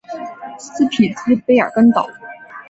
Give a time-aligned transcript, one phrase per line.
[0.57, 2.09] 斯匹兹卑尔根岛。